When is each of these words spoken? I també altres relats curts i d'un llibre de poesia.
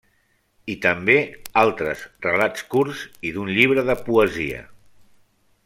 I 0.75 0.75
també 0.85 1.17
altres 1.63 2.01
relats 2.27 2.65
curts 2.73 3.03
i 3.31 3.35
d'un 3.37 3.53
llibre 3.59 3.85
de 3.91 3.97
poesia. 4.09 4.65